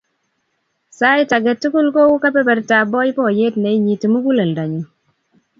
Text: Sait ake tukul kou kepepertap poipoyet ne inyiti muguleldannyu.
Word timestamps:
Sait 0.97 1.29
ake 1.37 1.53
tukul 1.61 1.87
kou 1.95 2.13
kepepertap 2.23 2.85
poipoyet 2.93 3.55
ne 3.59 3.69
inyiti 3.77 4.07
muguleldannyu. 4.11 4.83